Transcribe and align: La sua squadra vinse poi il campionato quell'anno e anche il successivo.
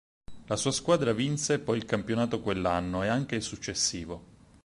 La 0.47 0.55
sua 0.55 0.71
squadra 0.71 1.13
vinse 1.13 1.59
poi 1.59 1.77
il 1.77 1.85
campionato 1.85 2.41
quell'anno 2.41 3.03
e 3.03 3.07
anche 3.07 3.35
il 3.35 3.43
successivo. 3.43 4.23